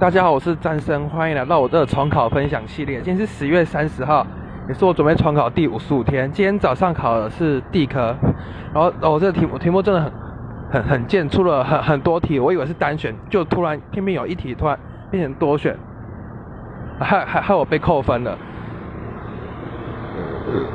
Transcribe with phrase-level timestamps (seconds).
[0.00, 3.00] 大家好，我是詹生，欢迎来到我的重考分享系列。
[3.00, 4.26] 今天是十月三十号，
[4.66, 6.28] 也是我准备重考第五十五天。
[6.32, 8.16] 今天早上考的是地科，
[8.74, 10.12] 然后哦，这题目题目真的很
[10.70, 14.76] 很很贱，出了很很多题，我以为是单选，就突然偏偏有一题突然
[15.12, 15.76] 变成多选，
[16.98, 18.36] 害害害我被扣分了。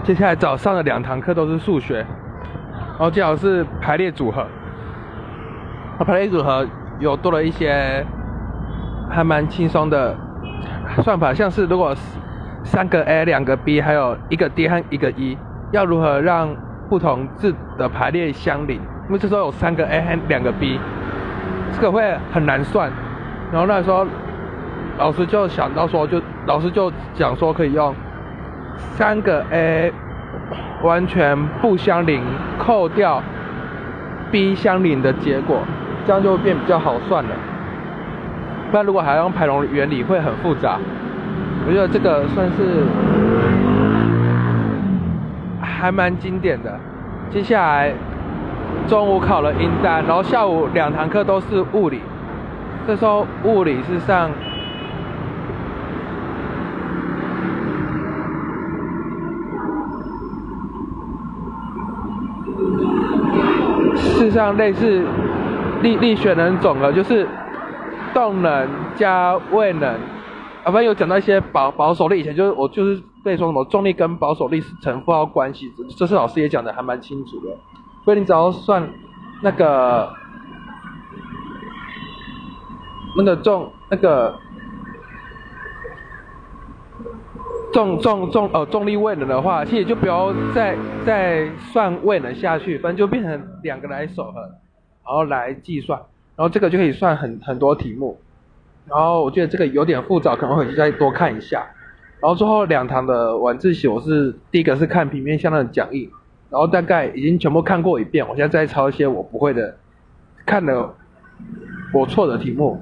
[0.03, 4.45] 接下来早上的两堂课都是数学，然后最好是排列组合，
[5.99, 6.65] 排列组合
[6.99, 8.05] 有多了一些。
[9.13, 10.15] 还蛮轻松的
[11.03, 11.95] 算法，像是如果
[12.63, 15.37] 三个 A 两个 B 还有一个 D 和一个 E，
[15.71, 16.49] 要如何让
[16.89, 18.81] 不同字的排列相邻？
[19.07, 20.79] 因为这时候有三个 A 和两个 B，
[21.73, 22.91] 这个会很难算。
[23.51, 24.07] 然后那时候
[24.97, 27.93] 老师就想到说，就老师就讲说可以用
[28.75, 29.93] 三个 A
[30.81, 32.21] 完全不相邻，
[32.57, 33.21] 扣掉
[34.31, 35.59] B 相邻的结果，
[36.07, 37.29] 这样就会变比较好算了。
[38.73, 40.79] 那如果还要用排龙原理，会很复杂。
[41.67, 42.83] 我觉得这个算是
[45.61, 46.79] 还蛮经典的。
[47.29, 47.93] 接下来
[48.87, 52.01] 中午考了音单，然后下午两堂课都是物理。
[52.87, 54.31] 这时候物理是上
[64.17, 65.03] 是上类似
[65.83, 67.27] 力力学能总和，就是。
[68.13, 69.89] 动能加位能，
[70.63, 72.19] 啊，反正有讲到一些保保守力。
[72.19, 77.55] 以前就是我就是被说什么重力跟保守力是成负号关系，这次老师也讲的还蛮清楚的。
[78.05, 78.87] 所以你只要算
[79.41, 80.13] 那个
[83.17, 84.35] 那个重那个
[87.71, 94.35] 重重重哦重力位能的话，其实就不要再再算位能下去，反正就变成两个来守恒，
[95.05, 95.99] 然后来计算。
[96.35, 98.19] 然后这个就可以算很很多题目，
[98.87, 101.63] 然后我觉得这个有点复杂，可能会再多看一下。
[102.19, 106.09] 然后最后两堂的晚自习，我是第一个是看平面向量的讲义，
[106.49, 109.77] 然后大概已经全部看过一遍，我现在再抄一些我不会的，
[110.45, 110.95] 看了
[111.93, 112.81] 我错的题目，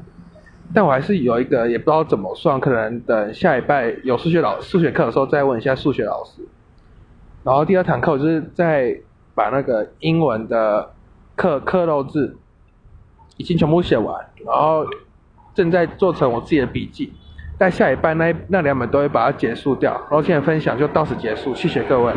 [0.73, 6.41] 但我还是有一个也不知道怎么算，可能等下一拜有数学老数学课的时候再问一下数学老师。
[7.43, 8.95] 然后第二堂课我就是在
[9.35, 10.91] 把那个英文的
[11.35, 12.37] 课课漏字。
[13.37, 14.85] 已经全部写完，然后
[15.53, 17.13] 正在做成我自己的笔记，
[17.57, 19.93] 但下一半那那两本都会把它结束掉。
[19.93, 22.13] 然后今天分享就到此结束，谢谢各位。